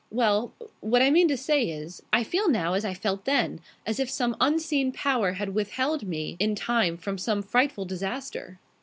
[0.09, 3.99] Well, what I mean to say is, I feel now as I felt then as
[3.99, 8.59] if some unseen power had withheld me in time from some frightful disaster."